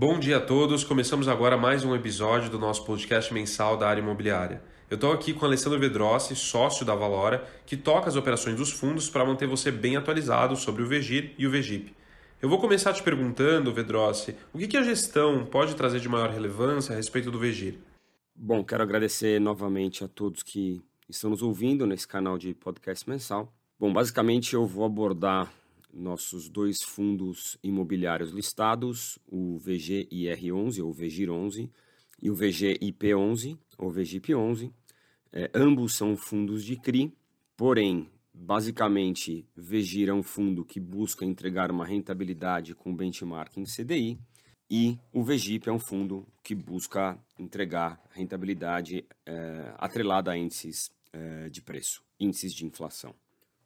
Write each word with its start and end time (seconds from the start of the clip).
Bom 0.00 0.16
dia 0.16 0.36
a 0.36 0.40
todos. 0.40 0.84
Começamos 0.84 1.26
agora 1.26 1.56
mais 1.56 1.84
um 1.84 1.92
episódio 1.92 2.48
do 2.48 2.56
nosso 2.56 2.84
podcast 2.84 3.34
mensal 3.34 3.76
da 3.76 3.88
área 3.88 4.00
imobiliária. 4.00 4.62
Eu 4.88 4.94
estou 4.94 5.10
aqui 5.10 5.34
com 5.34 5.44
Alessandro 5.44 5.76
Vedrossi, 5.76 6.36
sócio 6.36 6.86
da 6.86 6.94
Valora, 6.94 7.44
que 7.66 7.76
toca 7.76 8.08
as 8.08 8.14
operações 8.14 8.54
dos 8.54 8.70
fundos 8.70 9.10
para 9.10 9.24
manter 9.24 9.48
você 9.48 9.72
bem 9.72 9.96
atualizado 9.96 10.54
sobre 10.54 10.84
o 10.84 10.86
VEGIR 10.86 11.34
e 11.36 11.48
o 11.48 11.50
VEGIP. 11.50 11.96
Eu 12.40 12.48
vou 12.48 12.60
começar 12.60 12.92
te 12.92 13.02
perguntando, 13.02 13.74
Vedrossi, 13.74 14.36
o 14.52 14.58
que, 14.58 14.76
a 14.76 14.84
gestão 14.84 15.44
pode 15.44 15.74
trazer 15.74 15.98
de 15.98 16.08
maior 16.08 16.30
relevância 16.30 16.92
a 16.92 16.96
respeito 16.96 17.28
do 17.32 17.38
VEGIR? 17.40 17.74
Bom, 18.36 18.62
quero 18.62 18.84
agradecer 18.84 19.40
novamente 19.40 20.04
a 20.04 20.08
todos 20.08 20.44
que 20.44 20.80
estão 21.08 21.30
nos 21.30 21.42
ouvindo 21.42 21.88
nesse 21.88 22.06
canal 22.06 22.38
de 22.38 22.54
podcast 22.54 23.10
mensal. 23.10 23.52
Bom, 23.80 23.92
basicamente 23.92 24.54
eu 24.54 24.64
vou 24.64 24.84
abordar 24.84 25.52
nossos 25.98 26.48
dois 26.48 26.82
fundos 26.82 27.58
imobiliários 27.62 28.30
listados, 28.30 29.18
o 29.26 29.58
VGIR11 29.58 30.84
ou 30.84 30.94
VGIR11 30.94 31.70
e 32.22 32.30
o 32.30 32.34
VGIP11 32.34 33.58
ou 33.76 33.92
VGIP11. 33.92 34.72
É, 35.32 35.50
ambos 35.54 35.94
são 35.94 36.16
fundos 36.16 36.64
de 36.64 36.76
CRI, 36.76 37.12
porém, 37.56 38.08
basicamente, 38.32 39.46
VGIR 39.56 40.08
é 40.08 40.14
um 40.14 40.22
fundo 40.22 40.64
que 40.64 40.80
busca 40.80 41.24
entregar 41.24 41.70
uma 41.70 41.84
rentabilidade 41.84 42.74
com 42.74 42.94
benchmark 42.94 43.56
em 43.58 43.64
CDI 43.64 44.18
e 44.70 44.98
o 45.12 45.22
VGIP 45.22 45.68
é 45.68 45.72
um 45.72 45.78
fundo 45.78 46.26
que 46.42 46.54
busca 46.54 47.18
entregar 47.38 48.00
rentabilidade 48.10 49.04
é, 49.24 49.74
atrelada 49.78 50.30
a 50.30 50.36
índices 50.36 50.90
é, 51.12 51.48
de 51.48 51.62
preço, 51.62 52.02
índices 52.20 52.52
de 52.52 52.66
inflação. 52.66 53.14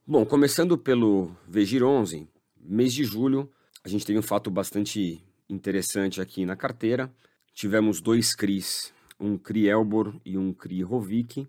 Bom, 0.04 0.26
começando 0.26 0.76
pelo 0.76 1.30
VGIR 1.46 1.84
11, 1.84 2.26
mês 2.60 2.92
de 2.92 3.04
julho, 3.04 3.48
a 3.84 3.88
gente 3.88 4.04
teve 4.04 4.18
um 4.18 4.22
fato 4.22 4.50
bastante 4.50 5.22
interessante 5.48 6.20
aqui 6.20 6.44
na 6.44 6.56
carteira. 6.56 7.08
Tivemos 7.54 8.00
dois 8.00 8.34
CRIs, 8.34 8.92
um 9.18 9.38
CRI 9.38 9.68
Elbor 9.68 10.12
e 10.24 10.36
um 10.36 10.52
CRI 10.52 10.82
Rovik. 10.82 11.42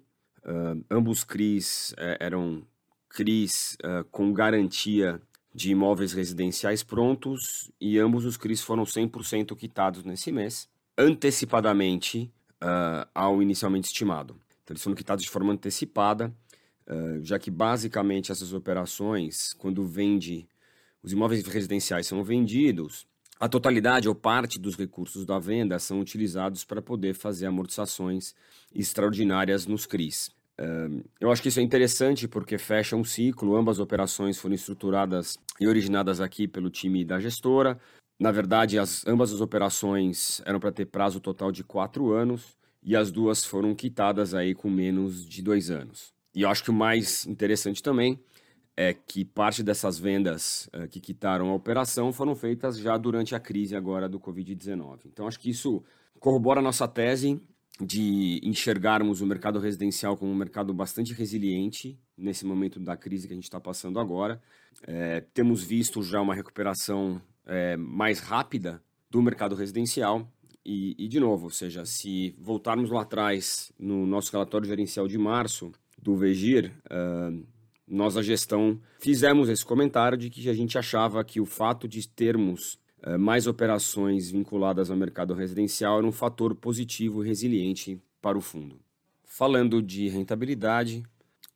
Uh, 0.45 0.85
ambos 0.87 1.23
CRIs 1.23 1.93
uh, 1.93 2.15
eram 2.19 2.63
CRIs 3.09 3.75
uh, 3.83 4.03
com 4.11 4.31
garantia 4.31 5.19
de 5.51 5.71
imóveis 5.71 6.13
residenciais 6.13 6.83
prontos 6.83 7.71
e 7.81 7.97
ambos 7.97 8.23
os 8.23 8.37
CRIs 8.37 8.61
foram 8.61 8.83
100% 8.83 9.55
quitados 9.57 10.03
nesse 10.03 10.31
mês, 10.31 10.69
antecipadamente 10.95 12.31
ao 13.13 13.41
inicialmente 13.41 13.87
estimado. 13.87 14.39
Então, 14.63 14.73
eles 14.73 14.83
foram 14.83 14.95
quitados 14.95 15.23
de 15.23 15.29
forma 15.29 15.51
antecipada 15.51 16.33
Já 17.21 17.39
que 17.39 17.49
basicamente 17.49 18.31
essas 18.31 18.53
operações, 18.53 19.53
quando 19.53 19.85
vende, 19.85 20.47
os 21.01 21.11
imóveis 21.11 21.45
residenciais 21.45 22.07
são 22.07 22.23
vendidos, 22.23 23.05
a 23.39 23.49
totalidade 23.49 24.07
ou 24.07 24.15
parte 24.15 24.59
dos 24.59 24.77
recursos 24.77 25.25
da 25.25 25.39
venda 25.39 25.77
são 25.79 25.99
utilizados 25.99 26.63
para 26.63 26.81
poder 26.81 27.13
fazer 27.13 27.45
amortizações 27.45 28.33
extraordinárias 28.73 29.65
nos 29.65 29.85
CRIs. 29.85 30.31
Eu 31.19 31.31
acho 31.31 31.41
que 31.41 31.49
isso 31.49 31.59
é 31.59 31.63
interessante 31.63 32.27
porque 32.27 32.57
fecha 32.57 32.95
um 32.95 33.03
ciclo, 33.03 33.55
ambas 33.55 33.79
operações 33.79 34.37
foram 34.37 34.55
estruturadas 34.55 35.37
e 35.59 35.67
originadas 35.67 36.21
aqui 36.21 36.47
pelo 36.47 36.69
time 36.69 37.03
da 37.03 37.19
gestora. 37.19 37.79
Na 38.19 38.31
verdade, 38.31 38.77
as, 38.77 39.05
ambas 39.07 39.33
as 39.33 39.41
operações 39.41 40.41
eram 40.45 40.59
para 40.59 40.71
ter 40.71 40.85
prazo 40.85 41.19
total 41.19 41.51
de 41.51 41.63
quatro 41.63 42.11
anos 42.13 42.55
e 42.83 42.95
as 42.95 43.11
duas 43.11 43.43
foram 43.43 43.73
quitadas 43.73 44.33
aí 44.33 44.53
com 44.53 44.69
menos 44.69 45.25
de 45.25 45.41
dois 45.41 45.69
anos. 45.69 46.13
E 46.35 46.41
eu 46.41 46.49
acho 46.49 46.63
que 46.63 46.71
o 46.71 46.73
mais 46.73 47.25
interessante 47.25 47.81
também 47.81 48.19
é 48.75 48.93
que 48.93 49.23
parte 49.23 49.61
dessas 49.61 49.99
vendas 49.99 50.67
uh, 50.73 50.87
que 50.87 50.99
quitaram 50.99 51.49
a 51.49 51.55
operação 51.55 52.11
foram 52.11 52.35
feitas 52.35 52.77
já 52.77 52.97
durante 52.97 53.35
a 53.35 53.39
crise 53.39 53.75
agora 53.75 54.09
do 54.09 54.19
Covid-19. 54.19 55.01
Então, 55.05 55.27
acho 55.27 55.39
que 55.39 55.49
isso 55.49 55.83
corrobora 56.19 56.59
a 56.59 56.63
nossa 56.63 56.87
tese 56.87 57.39
de 57.79 58.39
enxergarmos 58.43 59.21
o 59.21 59.25
mercado 59.25 59.59
residencial 59.59 60.15
como 60.15 60.31
um 60.31 60.35
mercado 60.35 60.73
bastante 60.73 61.13
resiliente 61.13 61.99
nesse 62.17 62.45
momento 62.45 62.79
da 62.79 62.95
crise 62.95 63.27
que 63.27 63.33
a 63.33 63.35
gente 63.35 63.45
está 63.45 63.59
passando 63.59 63.99
agora. 63.99 64.41
É, 64.85 65.21
temos 65.33 65.63
visto 65.63 66.01
já 66.01 66.21
uma 66.21 66.35
recuperação 66.35 67.21
é, 67.45 67.75
mais 67.77 68.19
rápida 68.19 68.81
do 69.09 69.21
mercado 69.21 69.55
residencial. 69.55 70.27
E, 70.65 70.95
e, 70.97 71.07
de 71.07 71.19
novo, 71.19 71.45
ou 71.45 71.49
seja, 71.49 71.85
se 71.85 72.35
voltarmos 72.39 72.89
lá 72.89 73.01
atrás 73.01 73.71
no 73.77 74.05
nosso 74.05 74.31
relatório 74.31 74.65
gerencial 74.65 75.07
de 75.07 75.17
março, 75.17 75.73
do 76.03 76.15
Vegir, 76.15 76.73
uh, 76.85 77.45
nós, 77.87 78.17
a 78.17 78.21
gestão, 78.21 78.79
fizemos 78.99 79.47
esse 79.49 79.65
comentário 79.65 80.17
de 80.17 80.29
que 80.29 80.49
a 80.49 80.53
gente 80.53 80.77
achava 80.77 81.23
que 81.23 81.39
o 81.39 81.45
fato 81.45 81.87
de 81.87 82.07
termos 82.07 82.77
uh, 83.05 83.17
mais 83.17 83.47
operações 83.47 84.29
vinculadas 84.29 84.91
ao 84.91 84.97
mercado 84.97 85.33
residencial 85.33 85.99
era 85.99 86.07
um 86.07 86.11
fator 86.11 86.53
positivo 86.53 87.23
e 87.23 87.27
resiliente 87.27 88.01
para 88.21 88.37
o 88.37 88.41
fundo. 88.41 88.79
Falando 89.23 89.81
de 89.81 90.09
rentabilidade, 90.09 91.03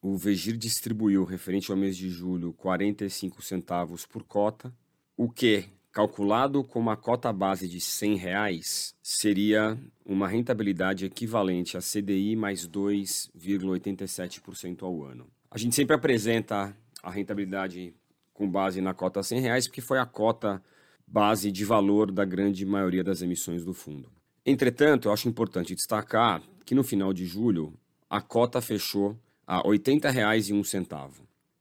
o 0.02 0.16
Vegir 0.16 0.56
distribuiu, 0.58 1.26
referente 1.26 1.70
ao 1.70 1.78
mês 1.78 1.98
de 1.98 2.10
julho, 2.10 2.54
45 2.54 3.42
centavos 3.42 4.06
por 4.06 4.24
cota, 4.24 4.74
o 5.16 5.30
que, 5.30 5.66
calculado 5.98 6.64
com 6.64 6.80
uma 6.80 6.96
cota 6.96 7.34
base 7.34 7.68
de 7.68 7.82
100 7.82 8.18
reais, 8.18 8.94
seria 9.02 9.76
uma 10.06 10.28
rentabilidade 10.28 11.08
equivalente 11.08 11.76
a 11.76 11.80
CDI 11.80 12.36
mais 12.36 12.68
2,87% 12.68 14.84
ao 14.84 15.04
ano. 15.04 15.26
A 15.50 15.58
gente 15.58 15.76
sempre 15.76 15.96
apresenta 15.96 16.78
a 17.02 17.10
rentabilidade 17.10 17.96
com 18.32 18.48
base 18.48 18.80
na 18.80 18.94
cota 18.94 19.24
100 19.24 19.40
reais, 19.40 19.68
porque 19.68 19.82
foi 19.82 19.98
a 19.98 20.06
cota 20.06 20.62
base 21.08 21.52
de 21.52 21.66
valor 21.66 22.12
da 22.12 22.24
grande 22.24 22.64
maioria 22.64 23.04
das 23.04 23.24
emissões 23.24 23.66
do 23.66 23.74
fundo. 23.74 24.12
Entretanto, 24.46 25.08
eu 25.08 25.12
acho 25.12 25.28
importante 25.28 25.74
destacar 25.74 26.44
que 26.64 26.76
no 26.76 26.84
final 26.84 27.12
de 27.12 27.26
julho 27.26 27.74
a 28.08 28.22
cota 28.22 28.62
fechou 28.62 29.18
a 29.48 29.58
R$ 29.58 29.70
80,01. 29.70 31.14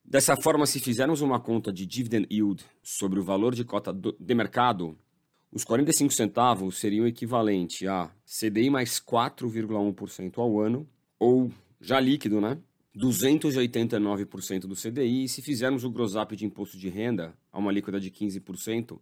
Dessa 0.09 0.37
forma, 0.37 0.67
se 0.67 0.79
fizermos 0.79 1.21
uma 1.21 1.41
conta 1.41 1.73
de 1.73 1.85
dividend 1.85 2.29
yield 2.31 2.65
sobre 2.81 3.19
o 3.19 3.25
valor 3.25 3.57
de 3.57 3.65
cota 3.65 3.93
de 3.93 4.35
mercado, 4.37 4.97
os 5.51 5.65
45 5.65 6.13
centavos 6.13 6.79
seriam 6.79 7.09
equivalente 7.09 7.89
a 7.89 8.09
CDI 8.25 8.71
mais 8.71 9.01
4,1% 9.01 10.39
ao 10.39 10.61
ano, 10.61 10.89
ou 11.19 11.51
já 11.81 11.99
líquido, 11.99 12.41
né? 12.41 12.57
289% 12.97 14.61
do 14.61 14.77
CDI. 14.77 15.25
E 15.25 15.29
se 15.29 15.43
fizermos 15.43 15.83
o 15.83 15.91
gross 15.91 16.15
up 16.15 16.37
de 16.37 16.47
imposto 16.47 16.79
de 16.79 16.89
renda 16.89 17.35
a 17.53 17.59
uma 17.59 17.73
líquida 17.73 17.99
de 17.99 18.11
15%, 18.11 19.01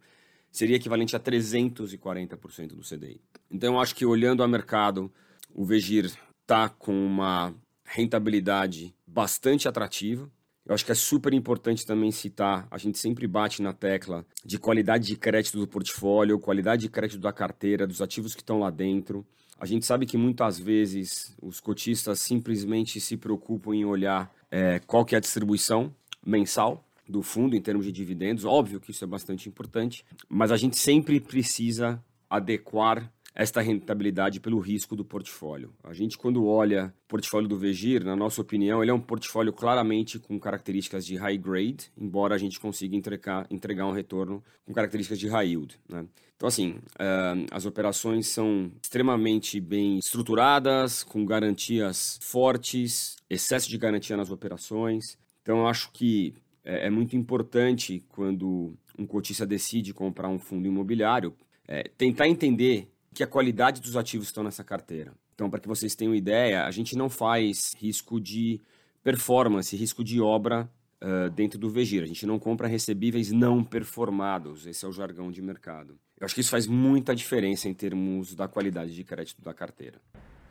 seria 0.51 0.77
equivalente 0.77 1.15
a 1.15 1.19
340% 1.19 2.69
do 2.69 2.81
CDI. 2.81 3.21
Então, 3.51 3.75
eu 3.75 3.79
acho 3.79 3.95
que 3.95 4.05
olhando 4.05 4.41
a 4.41 4.47
mercado, 4.47 5.11
o 5.53 5.63
Vegir 5.63 6.11
está 6.41 6.67
com 6.67 7.05
uma 7.05 7.53
rentabilidade 7.83 8.93
bastante 9.05 9.67
atrativa. 9.67 10.29
Eu 10.65 10.73
acho 10.73 10.83
que 10.83 10.91
é 10.91 10.95
super 10.95 11.31
importante 11.33 11.85
também 11.85 12.11
citar, 12.11 12.67
a 12.71 12.77
gente 12.79 12.97
sempre 12.97 13.27
bate 13.27 13.61
na 13.61 13.71
tecla 13.71 14.25
de 14.43 14.57
qualidade 14.57 15.05
de 15.05 15.15
crédito 15.15 15.59
do 15.59 15.67
portfólio, 15.67 16.39
qualidade 16.39 16.81
de 16.81 16.89
crédito 16.89 17.19
da 17.19 17.31
carteira, 17.31 17.85
dos 17.85 18.01
ativos 18.01 18.33
que 18.33 18.41
estão 18.41 18.59
lá 18.59 18.71
dentro. 18.71 19.23
A 19.59 19.65
gente 19.67 19.85
sabe 19.85 20.07
que 20.07 20.17
muitas 20.17 20.59
vezes 20.59 21.35
os 21.39 21.59
cotistas 21.59 22.19
simplesmente 22.19 22.99
se 22.99 23.15
preocupam 23.15 23.75
em 23.75 23.85
olhar 23.85 24.33
é, 24.49 24.79
qual 24.79 25.05
que 25.05 25.13
é 25.13 25.19
a 25.19 25.21
distribuição 25.21 25.93
mensal 26.25 26.83
do 27.07 27.21
fundo 27.21 27.55
em 27.55 27.61
termos 27.61 27.85
de 27.85 27.91
dividendos. 27.91 28.43
Óbvio 28.43 28.79
que 28.79 28.89
isso 28.89 29.03
é 29.03 29.07
bastante 29.07 29.47
importante, 29.47 30.03
mas 30.27 30.51
a 30.51 30.57
gente 30.57 30.77
sempre 30.77 31.19
precisa 31.19 32.03
adequar 32.27 33.13
esta 33.35 33.59
rentabilidade 33.59 34.39
pelo 34.39 34.59
risco 34.59 34.95
do 34.95 35.03
portfólio. 35.03 35.73
A 35.83 35.93
gente, 35.93 36.17
quando 36.17 36.47
olha 36.47 36.93
o 37.03 37.07
portfólio 37.09 37.49
do 37.49 37.57
Vegir, 37.57 38.05
na 38.05 38.15
nossa 38.15 38.41
opinião, 38.41 38.81
ele 38.81 38.91
é 38.91 38.93
um 38.93 38.99
portfólio 38.99 39.51
claramente 39.51 40.17
com 40.17 40.39
características 40.39 41.05
de 41.05 41.17
high 41.17 41.37
grade, 41.37 41.91
embora 41.97 42.33
a 42.33 42.37
gente 42.37 42.57
consiga 42.61 42.95
entregar, 42.95 43.45
entregar 43.51 43.85
um 43.87 43.91
retorno 43.91 44.41
com 44.65 44.73
características 44.73 45.19
de 45.19 45.27
high 45.27 45.49
yield. 45.49 45.77
Né? 45.89 46.05
Então, 46.37 46.47
assim, 46.47 46.75
uh, 46.93 47.45
as 47.51 47.65
operações 47.65 48.27
são 48.27 48.71
extremamente 48.81 49.59
bem 49.59 49.97
estruturadas, 49.97 51.03
com 51.03 51.25
garantias 51.25 52.17
fortes, 52.21 53.17
excesso 53.29 53.69
de 53.69 53.77
garantia 53.77 54.15
nas 54.15 54.31
operações. 54.31 55.17
Então, 55.41 55.59
eu 55.59 55.67
acho 55.67 55.91
que 55.91 56.33
é, 56.63 56.87
é 56.87 56.89
muito 56.89 57.17
importante 57.17 58.01
quando 58.07 58.73
um 58.97 59.05
cotista 59.05 59.45
decide 59.45 59.93
comprar 59.93 60.29
um 60.29 60.39
fundo 60.39 60.67
imobiliário, 60.67 61.33
é, 61.67 61.83
tentar 61.97 62.29
entender 62.29 62.87
que 63.15 63.23
a 63.23 63.27
qualidade 63.27 63.81
dos 63.81 63.95
ativos 63.95 64.27
estão 64.27 64.43
nessa 64.43 64.63
carteira. 64.63 65.13
Então, 65.33 65.49
para 65.49 65.59
que 65.59 65.67
vocês 65.67 65.95
tenham 65.95 66.13
ideia, 66.13 66.65
a 66.65 66.71
gente 66.71 66.95
não 66.95 67.09
faz 67.09 67.73
risco 67.79 68.19
de 68.19 68.61
performance, 69.03 69.75
risco 69.75 70.03
de 70.03 70.19
obra 70.19 70.69
uh, 71.01 71.29
dentro 71.31 71.57
do 71.57 71.69
Vegir. 71.69 72.03
A 72.03 72.05
gente 72.05 72.25
não 72.25 72.37
compra 72.37 72.67
recebíveis 72.67 73.31
não 73.31 73.63
performados. 73.63 74.67
Esse 74.67 74.85
é 74.85 74.87
o 74.87 74.91
jargão 74.91 75.31
de 75.31 75.41
mercado. 75.41 75.97
Eu 76.19 76.25
acho 76.25 76.35
que 76.35 76.41
isso 76.41 76.49
faz 76.49 76.67
muita 76.67 77.15
diferença 77.15 77.69
em 77.69 77.73
termos 77.73 78.35
da 78.35 78.47
qualidade 78.47 78.93
de 78.93 79.03
crédito 79.03 79.41
da 79.41 79.53
carteira. 79.53 79.99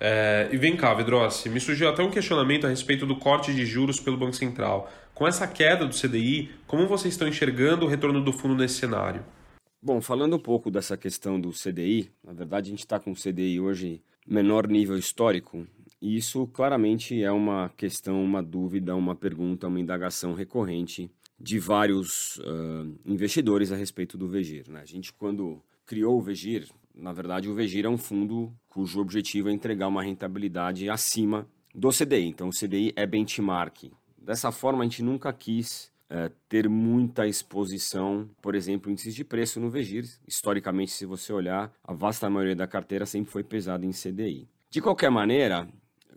É, 0.00 0.48
e 0.52 0.56
vem 0.56 0.76
cá, 0.76 0.92
Vedrossi, 0.92 1.48
me 1.48 1.60
surgiu 1.60 1.88
até 1.88 2.02
um 2.02 2.10
questionamento 2.10 2.66
a 2.66 2.68
respeito 2.68 3.06
do 3.06 3.16
corte 3.16 3.54
de 3.54 3.64
juros 3.64 4.00
pelo 4.00 4.16
Banco 4.16 4.34
Central. 4.34 4.90
Com 5.14 5.26
essa 5.26 5.46
queda 5.46 5.86
do 5.86 5.94
CDI, 5.94 6.50
como 6.66 6.86
vocês 6.86 7.14
estão 7.14 7.28
enxergando 7.28 7.86
o 7.86 7.88
retorno 7.88 8.22
do 8.22 8.32
fundo 8.32 8.54
nesse 8.54 8.74
cenário? 8.74 9.24
Bom, 9.86 10.00
falando 10.00 10.36
um 10.36 10.38
pouco 10.38 10.70
dessa 10.70 10.96
questão 10.96 11.38
do 11.38 11.50
CDI, 11.50 12.10
na 12.24 12.32
verdade 12.32 12.68
a 12.68 12.70
gente 12.70 12.78
está 12.78 12.98
com 12.98 13.12
o 13.12 13.14
CDI 13.14 13.60
hoje 13.60 14.02
menor 14.26 14.66
nível 14.66 14.96
histórico, 14.96 15.66
e 16.00 16.16
isso 16.16 16.46
claramente 16.46 17.22
é 17.22 17.30
uma 17.30 17.68
questão, 17.76 18.24
uma 18.24 18.42
dúvida, 18.42 18.96
uma 18.96 19.14
pergunta, 19.14 19.68
uma 19.68 19.78
indagação 19.78 20.32
recorrente 20.32 21.10
de 21.38 21.58
vários 21.58 22.38
uh, 22.38 22.98
investidores 23.04 23.70
a 23.72 23.76
respeito 23.76 24.16
do 24.16 24.26
VEGIR. 24.26 24.70
Né? 24.70 24.80
A 24.80 24.86
gente, 24.86 25.12
quando 25.12 25.60
criou 25.84 26.16
o 26.16 26.22
VEGIR, 26.22 26.66
na 26.94 27.12
verdade 27.12 27.50
o 27.50 27.54
VEGIR 27.54 27.84
é 27.84 27.90
um 27.90 27.98
fundo 27.98 28.50
cujo 28.70 29.02
objetivo 29.02 29.50
é 29.50 29.52
entregar 29.52 29.88
uma 29.88 30.02
rentabilidade 30.02 30.88
acima 30.88 31.46
do 31.74 31.90
CDI. 31.90 32.28
Então 32.28 32.48
o 32.48 32.58
CDI 32.58 32.94
é 32.96 33.06
benchmark. 33.06 33.92
Dessa 34.16 34.50
forma, 34.50 34.80
a 34.80 34.84
gente 34.84 35.02
nunca 35.02 35.30
quis 35.30 35.92
uh, 36.10 36.32
ter 36.48 36.68
muita 36.68 37.26
exposição, 37.26 38.28
por 38.40 38.54
exemplo, 38.54 38.90
índices 38.90 39.14
de 39.14 39.24
preço 39.24 39.60
no 39.60 39.70
VEGIR. 39.70 40.04
Historicamente, 40.26 40.92
se 40.92 41.06
você 41.06 41.32
olhar, 41.32 41.72
a 41.82 41.92
vasta 41.92 42.28
maioria 42.30 42.56
da 42.56 42.66
carteira 42.66 43.06
sempre 43.06 43.30
foi 43.30 43.42
pesada 43.42 43.84
em 43.84 43.90
CDI. 43.90 44.48
De 44.70 44.80
qualquer 44.80 45.10
maneira, 45.10 45.68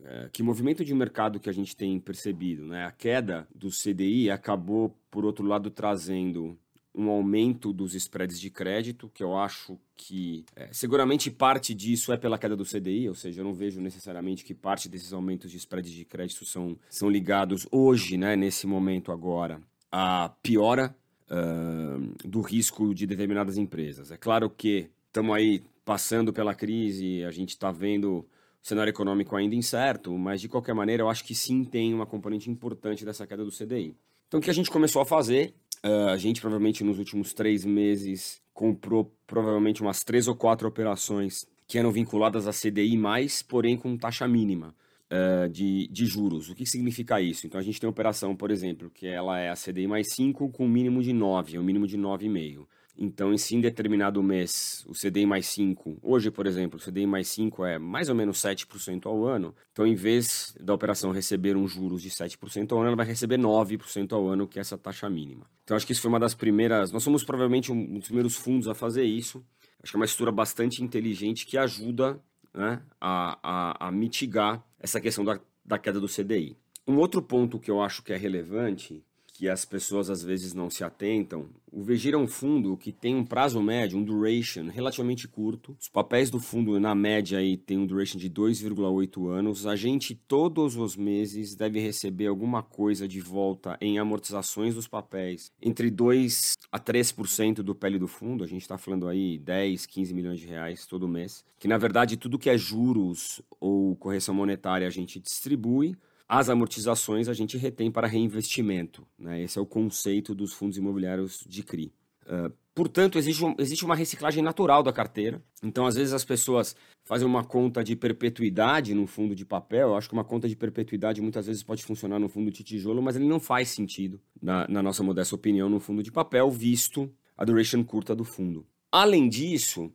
é, 0.04 0.30
que 0.32 0.44
movimento 0.44 0.84
de 0.86 0.94
mercado 0.94 1.40
que 1.40 1.50
a 1.50 1.54
gente 1.54 1.76
tem 1.76 2.00
percebido, 2.00 2.66
né? 2.66 2.86
A 2.86 2.92
queda 2.92 3.48
do 3.54 3.70
CDI 3.70 4.32
acabou, 4.32 4.96
por 5.12 5.26
outro 5.26 5.46
lado, 5.46 5.70
trazendo 5.70 6.58
um 6.98 7.10
aumento 7.10 7.72
dos 7.72 7.94
spreads 7.94 8.40
de 8.40 8.50
crédito, 8.50 9.10
que 9.14 9.24
eu 9.24 9.38
acho 9.38 9.78
que 9.96 10.44
é, 10.56 10.70
seguramente 10.72 11.30
parte 11.30 11.76
disso 11.76 12.12
é 12.12 12.18
pela 12.18 12.40
queda 12.40 12.56
do 12.56 12.66
CDI, 12.66 13.08
ou 13.08 13.14
seja, 13.14 13.42
eu 13.42 13.46
não 13.46 13.54
vejo 13.54 13.80
necessariamente 13.80 14.44
que 14.44 14.56
parte 14.56 14.90
desses 14.90 15.14
aumentos 15.14 15.52
de 15.52 15.58
spreads 15.58 15.92
de 15.92 16.04
crédito 16.04 16.44
são, 16.44 16.78
são 16.90 17.08
ligados 17.08 17.68
hoje, 17.72 18.18
né, 18.18 18.36
nesse 18.36 18.66
momento 18.66 19.12
agora, 19.12 19.62
à 19.92 20.34
piora 20.42 20.96
uh, 21.30 22.28
do 22.28 22.42
risco 22.42 22.94
de 22.94 23.06
determinadas 23.06 23.58
empresas. 23.58 24.12
É 24.12 24.18
claro 24.18 24.50
que 24.50 24.90
estamos 25.08 25.36
aí 25.36 25.64
passando 25.86 26.34
pela 26.34 26.54
crise, 26.54 27.24
a 27.24 27.32
gente 27.32 27.50
está 27.50 27.72
vendo 27.72 28.26
cenário 28.62 28.92
econômico 28.92 29.36
ainda 29.36 29.56
incerto, 29.56 30.18
mas 30.18 30.42
de 30.42 30.50
qualquer 30.50 30.76
maneira 30.76 31.04
eu 31.04 31.10
acho 31.10 31.24
que 31.24 31.34
sim 31.34 31.64
tem 31.64 31.94
uma 31.94 32.06
componente 32.06 32.50
importante 32.50 33.06
dessa 33.06 33.26
queda 33.26 33.46
do 33.46 33.52
CDI. 33.52 33.96
Então 34.28 34.40
o 34.40 34.44
que 34.44 34.50
a 34.50 34.54
gente 34.54 34.70
começou 34.70 35.02
a 35.02 35.06
fazer, 35.06 35.54
uh, 35.86 36.10
a 36.10 36.18
gente 36.18 36.42
provavelmente 36.42 36.84
nos 36.84 37.00
últimos 37.00 37.34
três 37.34 37.64
meses 37.64 38.42
comprou 38.54 39.14
provavelmente 39.26 39.82
umas 39.82 40.04
três 40.04 40.28
ou 40.28 40.36
quatro 40.36 40.68
operações 40.68 41.48
que 41.68 41.78
eram 41.78 41.92
vinculadas 41.92 42.48
a 42.48 42.52
CDI+, 42.52 43.00
porém 43.48 43.78
com 43.78 43.98
taxa 43.98 44.28
mínima. 44.28 44.74
Uh, 45.10 45.48
de, 45.48 45.88
de 45.88 46.06
juros. 46.06 46.50
O 46.50 46.56
que 46.56 46.66
significa 46.66 47.22
isso? 47.22 47.48
Então 47.48 47.58
a 47.58 47.64
gente 47.64 47.80
tem 47.80 47.88
uma 47.88 47.92
operação, 47.92 48.36
por 48.36 48.52
exemplo, 48.52 48.90
que 48.90 49.08
ela 49.08 49.40
é 49.40 49.50
a 49.50 49.54
CDI 49.54 49.88
mais 49.88 50.14
5 50.14 50.50
com 50.50 50.66
um 50.66 50.70
mínimo 50.70 51.02
de 51.02 51.14
9, 51.14 51.58
um 51.58 51.64
mínimo 51.64 51.88
de 51.88 51.98
9,5. 51.98 52.68
Então, 53.00 53.32
em 53.32 53.38
sim 53.38 53.62
determinado 53.62 54.24
mês, 54.24 54.84
o 54.88 54.94
CDI 54.94 55.26
mais 55.26 55.46
5, 55.48 56.00
hoje, 56.02 56.32
por 56.32 56.48
exemplo, 56.48 56.80
o 56.80 56.82
CDI 56.84 57.06
mais 57.06 57.28
5 57.28 57.64
é 57.64 57.78
mais 57.78 58.10
ou 58.10 58.16
menos 58.16 58.40
7% 58.40 59.06
ao 59.06 59.24
ano. 59.24 59.54
Então, 59.72 59.86
em 59.86 59.94
vez 59.94 60.56
da 60.60 60.74
operação 60.74 61.12
receber 61.12 61.56
um 61.56 61.68
juros 61.68 62.02
de 62.02 62.10
7% 62.10 62.72
ao 62.72 62.80
ano, 62.80 62.88
ela 62.88 62.96
vai 62.96 63.06
receber 63.06 63.38
9% 63.38 64.14
ao 64.14 64.28
ano, 64.28 64.48
que 64.48 64.58
é 64.58 64.62
essa 64.62 64.78
taxa 64.78 65.08
mínima. 65.10 65.48
Então, 65.64 65.78
acho 65.78 65.86
que 65.86 65.92
isso 65.92 66.02
foi 66.02 66.10
uma 66.10 66.20
das 66.20 66.34
primeiras. 66.34 66.92
Nós 66.92 67.04
somos 67.04 67.24
provavelmente 67.24 67.72
um 67.72 68.00
dos 68.00 68.06
primeiros 68.06 68.36
fundos 68.36 68.68
a 68.68 68.74
fazer 68.74 69.04
isso. 69.04 69.46
Acho 69.84 69.92
que 69.92 69.96
é 69.96 70.00
uma 70.00 70.06
estrutura 70.06 70.32
bastante 70.32 70.84
inteligente 70.84 71.46
que 71.46 71.56
ajuda 71.56 72.20
né, 72.58 72.82
a, 73.00 73.38
a, 73.44 73.88
a 73.88 73.92
mitigar 73.92 74.64
essa 74.80 75.00
questão 75.00 75.24
da, 75.24 75.40
da 75.64 75.78
queda 75.78 76.00
do 76.00 76.08
CDI. 76.08 76.58
Um 76.88 76.98
outro 76.98 77.22
ponto 77.22 77.60
que 77.60 77.70
eu 77.70 77.82
acho 77.82 78.02
que 78.02 78.12
é 78.12 78.18
relevante 78.18 79.04
que 79.38 79.48
as 79.48 79.64
pessoas 79.64 80.10
às 80.10 80.24
vezes 80.24 80.56
não 80.56 80.68
se 80.68 80.84
atentam, 80.84 81.48
o 81.72 81.84
Vegir 81.84 82.16
é 82.16 82.18
um 82.18 82.28
fundo 82.28 82.76
que 82.76 82.92
tem 82.92 83.16
um 83.16 83.24
prazo 83.24 83.62
médio, 83.62 84.00
um 84.00 84.04
duration 84.04 84.68
relativamente 84.68 85.28
curto. 85.28 85.78
Os 85.80 85.88
papéis 85.88 86.32
do 86.32 86.40
fundo, 86.40 86.80
na 86.80 86.96
média, 86.96 87.38
aí, 87.38 87.56
tem 87.56 87.78
um 87.78 87.86
duration 87.86 88.18
de 88.18 88.32
2,8 88.32 89.30
anos. 89.30 89.68
A 89.68 89.76
gente, 89.76 90.16
todos 90.16 90.76
os 90.76 90.98
meses, 90.98 91.54
deve 91.54 91.80
receber 91.80 92.26
alguma 92.26 92.64
coisa 92.64 93.08
de 93.08 93.22
volta 93.22 93.78
em 93.80 94.00
amortizações 94.00 94.74
dos 94.74 94.88
papéis, 94.88 95.52
entre 95.62 95.92
2 95.92 96.56
a 96.72 96.80
3% 96.80 97.58
do 97.58 97.76
pele 97.76 98.00
do 98.00 98.08
fundo. 98.08 98.44
A 98.44 98.48
gente 98.48 98.64
está 98.64 98.80
falando 98.80 99.08
aí 99.08 99.38
10, 99.38 99.86
15 99.86 100.16
milhões 100.16 100.40
de 100.40 100.48
reais 100.48 100.88
todo 100.88 101.08
mês. 101.08 101.46
Que, 101.60 101.68
na 101.68 101.78
verdade, 101.78 102.18
tudo 102.18 102.40
que 102.40 102.50
é 102.50 102.58
juros 102.58 103.40
ou 103.60 103.96
correção 103.98 104.34
monetária 104.34 104.88
a 104.88 104.92
gente 104.92 105.20
distribui. 105.20 105.96
As 106.28 106.50
amortizações 106.50 107.30
a 107.30 107.34
gente 107.34 107.58
retém 107.58 107.90
para 107.90 108.08
reinvestimento. 108.08 109.08
Né? 109.18 109.44
Esse 109.44 109.58
é 109.58 109.62
o 109.62 109.66
conceito 109.66 110.36
dos 110.36 110.52
fundos 110.54 110.78
imobiliários 110.78 111.44
de 111.48 111.64
CRI. 111.64 111.94
Uh, 112.26 112.52
portanto, 112.76 113.18
existe, 113.18 113.46
um, 113.46 113.56
existe 113.58 113.86
uma 113.86 113.96
reciclagem 113.96 114.44
natural 114.44 114.84
da 114.84 114.92
carteira. 114.92 115.42
Então, 115.64 115.86
às 115.86 115.96
vezes, 115.96 116.14
as 116.14 116.26
pessoas 116.26 116.76
fazem 117.06 117.26
uma 117.26 117.46
conta 117.46 117.82
de 117.82 117.96
perpetuidade 117.96 118.94
no 118.94 119.08
fundo 119.08 119.34
de 119.34 119.46
papel. 119.46 119.90
Eu 119.90 119.96
acho 119.96 120.10
que 120.10 120.14
uma 120.14 120.26
conta 120.26 120.50
de 120.50 120.56
perpetuidade 120.58 121.22
muitas 121.22 121.48
vezes 121.48 121.64
pode 121.64 121.86
funcionar 121.86 122.20
no 122.20 122.28
fundo 122.28 122.52
de 122.52 122.62
tijolo, 122.62 123.02
mas 123.02 123.16
ele 123.16 123.26
não 123.26 123.40
faz 123.40 123.70
sentido, 123.70 124.20
na, 124.42 124.68
na 124.68 124.84
nossa 124.84 125.02
modesta 125.02 125.34
opinião, 125.34 125.70
no 125.70 125.80
fundo 125.80 126.04
de 126.04 126.12
papel, 126.12 126.52
visto 126.52 127.10
a 127.38 127.46
duration 127.46 127.82
curta 127.86 128.14
do 128.14 128.26
fundo. 128.26 128.66
Além 128.92 129.30
disso, 129.30 129.90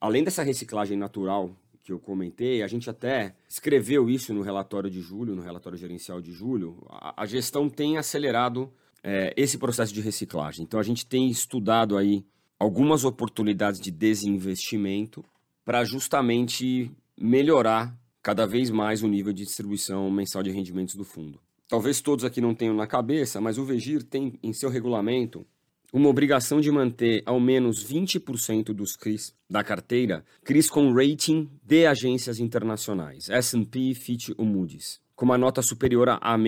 além 0.00 0.24
dessa 0.24 0.42
reciclagem 0.42 0.96
natural 0.96 1.54
que 1.82 1.92
eu 1.92 1.98
comentei, 1.98 2.62
a 2.62 2.66
gente 2.66 2.88
até 2.88 3.34
escreveu 3.48 4.08
isso 4.08 4.34
no 4.34 4.42
relatório 4.42 4.90
de 4.90 5.00
julho, 5.00 5.34
no 5.34 5.42
relatório 5.42 5.78
gerencial 5.78 6.20
de 6.20 6.32
julho. 6.32 6.76
A, 6.88 7.22
a 7.22 7.26
gestão 7.26 7.68
tem 7.68 7.96
acelerado 7.96 8.72
é, 9.02 9.32
esse 9.36 9.58
processo 9.58 9.92
de 9.92 10.00
reciclagem. 10.00 10.64
Então 10.64 10.78
a 10.78 10.82
gente 10.82 11.06
tem 11.06 11.28
estudado 11.28 11.96
aí 11.96 12.24
algumas 12.58 13.04
oportunidades 13.04 13.80
de 13.80 13.90
desinvestimento 13.90 15.24
para 15.64 15.84
justamente 15.84 16.90
melhorar 17.16 17.96
cada 18.22 18.46
vez 18.46 18.70
mais 18.70 19.02
o 19.02 19.08
nível 19.08 19.32
de 19.32 19.44
distribuição 19.44 20.10
mensal 20.10 20.42
de 20.42 20.50
rendimentos 20.50 20.94
do 20.94 21.04
fundo. 21.04 21.40
Talvez 21.68 22.00
todos 22.00 22.24
aqui 22.24 22.40
não 22.40 22.54
tenham 22.54 22.74
na 22.74 22.86
cabeça, 22.86 23.40
mas 23.40 23.58
o 23.58 23.64
Vegir 23.64 24.02
tem 24.02 24.38
em 24.42 24.52
seu 24.52 24.70
regulamento 24.70 25.46
uma 25.92 26.08
obrigação 26.08 26.60
de 26.60 26.70
manter 26.70 27.22
ao 27.24 27.40
menos 27.40 27.84
20% 27.84 28.74
dos 28.74 28.96
CRIs 28.96 29.34
da 29.48 29.64
carteira, 29.64 30.24
CRIs 30.44 30.68
com 30.68 30.92
rating 30.92 31.48
de 31.64 31.86
agências 31.86 32.38
internacionais, 32.38 33.28
S&P, 33.30 33.94
Fitch 33.94 34.30
ou 34.36 34.44
Moody's, 34.44 35.00
com 35.16 35.24
uma 35.24 35.38
nota 35.38 35.62
superior 35.62 36.08
a 36.08 36.18
A- 36.20 36.38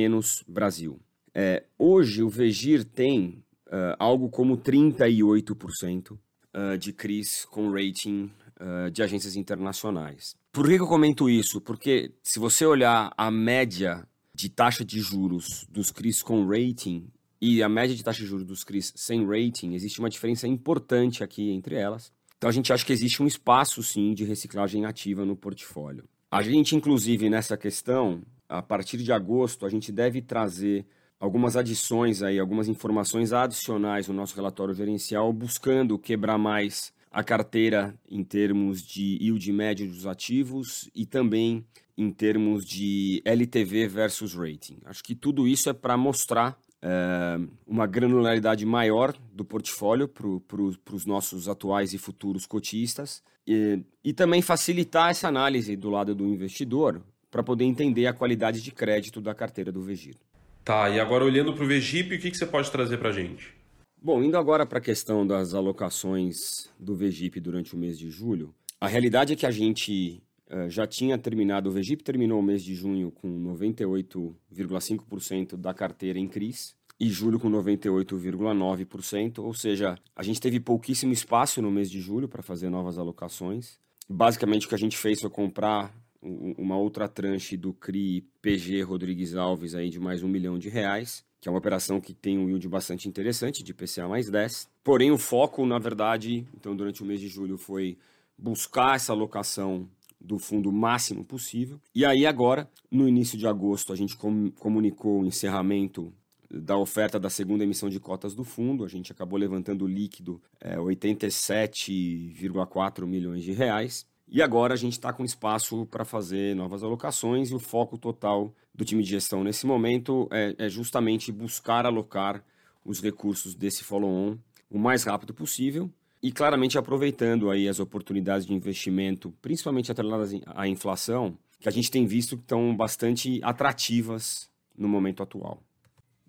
Brasil. 0.47 1.01
É, 1.35 1.65
hoje 1.79 2.23
o 2.23 2.29
Vegir 2.29 2.85
tem 2.85 3.43
uh, 3.69 3.97
algo 3.99 4.29
como 4.29 4.59
38% 4.59 6.13
uh, 6.13 6.79
de 6.79 6.93
CRIs 6.93 7.45
com 7.45 7.71
rating 7.71 8.31
uh, 8.61 8.91
de 8.91 9.03
agências 9.03 9.37
internacionais. 9.37 10.35
Por 10.53 10.67
que 10.67 10.75
eu 10.75 10.87
comento 10.87 11.31
isso? 11.31 11.61
Porque 11.61 12.13
se 12.23 12.39
você 12.39 12.67
olhar 12.67 13.13
a 13.17 13.31
média 13.31 14.07
de 14.35 14.49
taxa 14.49 14.85
de 14.85 15.01
juros 15.01 15.67
dos 15.71 15.91
CRIs 15.91 16.23
com 16.23 16.47
rating 16.47 17.09
e 17.41 17.63
a 17.63 17.69
média 17.69 17.97
de 17.97 18.05
taxa 18.05 18.21
de 18.21 18.27
juros 18.27 18.45
dos 18.45 18.63
CRIs 18.63 18.93
sem 18.95 19.27
rating, 19.27 19.75
existe 19.75 19.99
uma 19.99 20.11
diferença 20.11 20.47
importante 20.47 21.25
aqui 21.25 21.51
entre 21.51 21.75
elas. 21.77 22.13
Então 22.37 22.49
a 22.49 22.53
gente 22.53 22.73
acha 22.73 22.85
que 22.85 22.93
existe 22.93 23.23
um 23.23 23.27
espaço 23.27 23.83
sim 23.83 24.13
de 24.15 24.25
reciclagem 24.25 24.85
ativa 24.85 25.25
no 25.25 25.37
portfólio. 25.37 26.05
A 26.31 26.43
gente, 26.43 26.77
inclusive, 26.77 27.29
nessa 27.29 27.57
questão, 27.57 28.23
a 28.49 28.63
partir 28.63 28.99
de 28.99 29.13
agosto, 29.13 29.67
a 29.67 29.69
gente 29.69 29.91
deve 29.91 30.23
trazer 30.23 30.87
algumas 31.19 31.57
adições 31.57 32.23
aí, 32.23 32.39
algumas 32.39 32.69
informações 32.69 33.33
adicionais 33.33 34.09
no 34.09 34.15
nosso 34.15 34.35
relatório 34.37 34.73
gerencial, 34.73 35.33
buscando 35.33 35.99
quebrar 35.99 36.39
mais 36.39 36.93
a 37.11 37.25
carteira 37.25 37.95
em 38.09 38.23
termos 38.23 38.81
de 38.83 39.19
yield 39.21 39.53
médio 39.53 39.89
dos 39.89 40.07
ativos 40.07 40.89
e 40.95 41.05
também 41.05 41.67
em 41.99 42.11
termos 42.11 42.65
de 42.65 43.21
LTV 43.25 43.89
versus 43.89 44.35
rating. 44.35 44.79
Acho 44.85 45.03
que 45.03 45.15
tudo 45.15 45.47
isso 45.47 45.69
é 45.69 45.73
para 45.73 45.97
mostrar 45.97 46.59
é, 46.83 47.39
uma 47.67 47.87
granularidade 47.87 48.65
maior 48.65 49.15
do 49.33 49.45
portfólio 49.45 50.09
para 50.09 50.27
pro, 50.47 50.75
os 50.93 51.07
nossos 51.07 51.49
atuais 51.49 51.93
e 51.93 51.99
futuros 51.99 52.47
cotistas 52.47 53.23
e, 53.47 53.81
e 54.05 54.13
também 54.13 54.41
facilitar 54.41 55.11
essa 55.11 55.29
análise 55.29 55.77
do 55.77 55.91
lado 55.91 56.15
do 56.15 56.27
investidor 56.27 57.03
para 57.31 57.43
poder 57.43 57.65
entender 57.65 58.07
a 58.07 58.13
qualidade 58.13 58.63
de 58.63 58.73
crédito 58.73 59.21
da 59.21 59.35
carteira 59.35 59.71
do 59.71 59.83
Vegip. 59.83 60.19
Tá, 60.65 60.91
e 60.91 60.99
agora 60.99 61.25
olhando 61.25 61.55
para 61.55 61.65
o 61.65 61.67
Vegip, 61.67 62.15
o 62.15 62.21
que, 62.21 62.31
que 62.31 62.37
você 62.37 62.47
pode 62.47 62.71
trazer 62.71 62.99
para 62.99 63.11
a 63.11 63.13
gente? 63.13 63.55
Bom, 64.03 64.23
indo 64.23 64.37
agora 64.37 64.65
para 64.65 64.79
a 64.79 64.83
questão 64.83 65.27
das 65.27 65.55
alocações 65.55 66.71
do 66.79 66.95
Vegip 66.95 67.39
durante 67.39 67.75
o 67.75 67.79
mês 67.79 67.99
de 67.99 68.11
julho, 68.11 68.55
a 68.81 68.89
realidade 68.89 69.35
é 69.35 69.37
que 69.37 69.47
a 69.47 69.51
gente 69.51 70.23
já 70.69 70.87
tinha 70.87 71.19
terminado, 71.19 71.69
o 71.69 71.73
Vegip 71.73 72.03
terminou 72.03 72.41
o 72.41 72.43
mês 72.43 72.63
de 72.63 72.75
junho 72.75 73.11
com 73.11 73.29
98,5% 73.55 75.57
da 75.57 75.73
carteira 75.73 76.19
em 76.19 76.29
CRIs 76.29 76.75
e 76.99 77.09
julho 77.09 77.39
com 77.39 77.51
98,9%, 77.51 79.39
ou 79.39 79.55
seja, 79.55 79.97
a 80.15 80.23
gente 80.23 80.41
teve 80.41 80.61
pouquíssimo 80.61 81.13
espaço 81.13 81.63
no 81.63 81.71
mês 81.71 81.91
de 81.91 82.01
julho 82.01 82.29
para 82.29 82.43
fazer 82.43 82.69
novas 82.69 82.99
alocações. 82.99 83.79
Basicamente 84.09 84.67
o 84.67 84.69
que 84.69 84.75
a 84.75 84.79
gente 84.79 84.99
fez 84.99 85.21
foi 85.21 85.31
comprar 85.31 85.95
uma 86.21 86.77
outra 86.77 87.09
tranche 87.09 87.57
do 87.57 87.73
CRI 87.73 88.27
PG 88.43 88.83
Rodrigues 88.83 89.35
Alves 89.35 89.75
aí 89.75 89.89
de 89.89 89.99
mais 89.99 90.23
um 90.23 90.29
milhão 90.29 90.59
de 90.59 90.69
reais 90.69 91.25
que 91.41 91.49
é 91.49 91.51
uma 91.51 91.59
operação 91.59 92.01
que 92.01 92.13
tem 92.13 92.39
um 92.39 92.49
yield 92.49 92.69
bastante 92.69 93.09
interessante, 93.09 93.65
de 93.65 93.73
PCA 93.73 94.07
mais 94.07 94.29
10. 94.29 94.69
Porém, 94.85 95.11
o 95.11 95.17
foco, 95.17 95.65
na 95.65 95.79
verdade, 95.79 96.47
então 96.55 96.77
durante 96.77 97.03
o 97.03 97.07
mês 97.07 97.19
de 97.19 97.29
julho 97.29 97.57
foi 97.57 97.97
buscar 98.37 98.97
essa 98.97 99.13
alocação 99.13 99.89
do 100.21 100.39
fundo 100.39 100.71
máximo 100.71 101.25
possível. 101.25 101.81
E 101.95 102.05
aí 102.05 102.27
agora, 102.27 102.71
no 102.91 103.09
início 103.09 103.39
de 103.39 103.47
agosto, 103.47 103.91
a 103.93 103.97
gente 103.97 104.17
com 104.17 104.51
comunicou 104.53 105.23
o 105.23 105.27
encerramento 105.27 106.13
da 106.51 106.77
oferta 106.77 107.19
da 107.19 107.31
segunda 107.31 107.65
emissão 107.65 107.89
de 107.89 107.99
cotas 108.01 108.35
do 108.35 108.45
fundo. 108.45 108.85
A 108.85 108.89
gente 108.89 109.13
acabou 109.13 109.39
levantando 109.39 109.87
líquido 109.87 110.43
é, 110.61 110.77
87,4 110.77 113.07
milhões 113.07 113.45
de 113.45 113.53
reais. 113.53 114.05
E 114.29 114.43
agora 114.43 114.75
a 114.75 114.77
gente 114.77 114.93
está 114.93 115.11
com 115.13 115.25
espaço 115.25 115.87
para 115.87 116.05
fazer 116.05 116.55
novas 116.55 116.85
alocações 116.85 117.51
e 117.51 117.55
o 117.55 117.59
foco 117.59 117.99
total 117.99 118.55
do 118.75 118.85
time 118.85 119.03
de 119.03 119.11
gestão 119.11 119.43
nesse 119.43 119.67
momento 119.67 120.29
é, 120.31 120.55
é 120.57 120.69
justamente 120.69 121.33
buscar 121.33 121.85
alocar 121.85 122.45
os 122.85 123.01
recursos 123.01 123.57
desse 123.57 123.83
follow-on 123.83 124.39
o 124.71 124.79
mais 124.79 125.03
rápido 125.03 125.35
possível 125.35 125.91
e 126.23 126.31
claramente 126.31 126.79
aproveitando 126.79 127.51
aí 127.51 127.69
as 127.69 127.81
oportunidades 127.81 128.47
de 128.47 128.53
investimento, 128.53 129.33
principalmente 129.41 129.91
atreladas 129.91 130.33
à 130.47 130.69
inflação, 130.69 131.37
que 131.59 131.69
a 131.69 131.73
gente 131.73 131.91
tem 131.91 132.07
visto 132.07 132.37
que 132.37 132.43
estão 132.43 132.75
bastante 132.77 133.41
atrativas 133.43 134.51
no 134.77 134.89
momento 134.89 135.23
atual. 135.23 135.63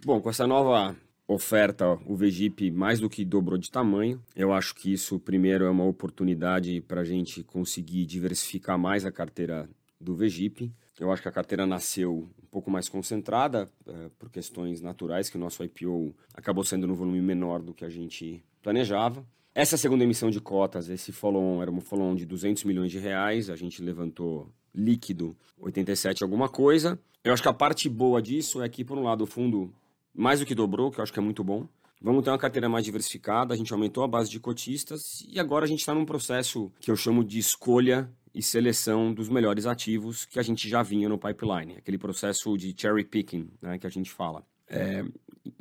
Bom, 0.03 0.19
com 0.19 0.29
essa 0.29 0.48
nova 0.48 0.95
oferta, 1.27 1.98
o 2.05 2.15
VGIP 2.15 2.71
mais 2.71 3.00
do 3.00 3.10
que 3.10 3.24
dobrou 3.24 3.57
de 3.57 3.71
tamanho. 3.71 4.21
Eu 4.36 4.51
acho 4.51 4.75
que 4.75 4.91
isso, 4.91 5.19
primeiro, 5.19 5.65
é 5.65 5.69
uma 5.69 5.86
oportunidade 5.86 6.81
para 6.81 7.01
a 7.01 7.05
gente 7.05 7.43
conseguir 7.43 8.05
diversificar 8.05 8.77
mais 8.77 9.05
a 9.05 9.12
carteira 9.12 9.69
do 10.00 10.15
VGIP. 10.15 10.71
Eu 11.00 11.12
acho 11.12 11.21
que 11.21 11.27
a 11.27 11.31
carteira 11.31 11.65
nasceu 11.65 12.29
um 12.41 12.45
pouco 12.51 12.69
mais 12.69 12.89
concentrada 12.89 13.69
é, 13.88 14.10
por 14.19 14.29
questões 14.29 14.81
naturais, 14.81 15.29
que 15.29 15.38
o 15.38 15.39
nosso 15.39 15.63
IPO 15.63 16.13
acabou 16.33 16.63
sendo 16.63 16.86
no 16.86 16.95
volume 16.95 17.21
menor 17.21 17.62
do 17.62 17.74
que 17.74 17.86
a 17.86 17.89
gente 17.89 18.43
planejava. 18.62 19.25
Essa 19.53 19.75
segunda 19.75 20.03
emissão 20.03 20.29
de 20.29 20.39
cotas, 20.39 20.89
esse 20.89 21.12
follow-on, 21.12 21.62
era 21.62 21.70
um 21.70 21.81
follow-on 21.81 22.15
de 22.15 22.25
200 22.25 22.63
milhões 22.63 22.89
de 22.89 23.00
reais, 23.00 23.50
a 23.50 23.55
gente 23.55 23.81
levantou 23.81 24.50
líquido 24.74 25.36
87 25.60 26.24
alguma 26.24 26.48
coisa. 26.48 26.98
Eu 27.24 27.34
acho 27.34 27.43
que 27.43 27.50
a 27.50 27.53
parte 27.53 27.89
boa 27.89 28.22
disso 28.22 28.63
é 28.63 28.70
que, 28.70 28.86
por 28.86 28.98
um 28.98 29.03
lado, 29.03 29.25
o 29.25 29.27
fundo 29.27 29.74
mais 30.13 30.39
do 30.39 30.46
que 30.46 30.55
dobrou, 30.55 30.89
que 30.89 31.00
eu 31.00 31.03
acho 31.03 31.12
que 31.12 31.20
é 31.20 31.22
muito 31.22 31.43
bom. 31.43 31.67
Vamos 32.01 32.24
ter 32.24 32.31
uma 32.31 32.38
carteira 32.38 32.67
mais 32.67 32.84
diversificada, 32.84 33.53
a 33.53 33.58
gente 33.58 33.72
aumentou 33.72 34.03
a 34.03 34.08
base 34.08 34.29
de 34.29 34.39
cotistas 34.39 35.24
e 35.29 35.39
agora 35.39 35.65
a 35.65 35.67
gente 35.67 35.79
está 35.79 35.93
num 35.93 36.05
processo 36.05 36.72
que 36.79 36.89
eu 36.89 36.96
chamo 36.96 37.24
de 37.24 37.38
escolha 37.38 38.10
e 38.34 38.41
seleção 38.41 39.13
dos 39.13 39.29
melhores 39.29 39.65
ativos 39.65 40.25
que 40.25 40.39
a 40.39 40.41
gente 40.41 40.67
já 40.67 40.81
vinha 40.81 41.08
no 41.08 41.20
pipeline, 41.20 41.75
aquele 41.77 41.98
processo 41.98 42.58
de 42.58 42.74
cherry 42.75 43.03
picking 43.03 43.50
né, 43.62 43.77
que 43.77 43.86
a 43.86 43.89
gente 43.89 44.10
fala. 44.10 44.43
É, 44.67 45.03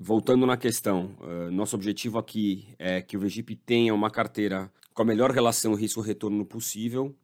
voltando 0.01 0.47
na 0.47 0.57
questão, 0.57 1.15
uh, 1.21 1.51
nosso 1.51 1.77
objetivo 1.77 2.19
aqui 2.19 2.69
é 2.79 3.03
que 3.03 3.17
o 3.17 3.21
VGIP 3.21 3.55
tenha 3.55 3.95
uma 3.95 4.11
carteira 4.11 4.73
com 4.95 5.03
a 5.03 5.05
melhor 5.05 5.31
relação 5.31 5.75
risco-retorno 5.75 6.45
possível 6.45 7.15